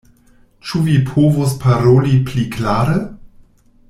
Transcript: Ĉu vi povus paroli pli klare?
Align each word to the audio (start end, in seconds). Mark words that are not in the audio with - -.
Ĉu 0.69 0.79
vi 0.85 0.95
povus 1.09 1.53
paroli 1.65 2.15
pli 2.31 2.47
klare? 2.57 2.97